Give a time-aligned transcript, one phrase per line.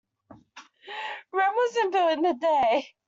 [1.31, 2.95] Rome wasn't built in a day.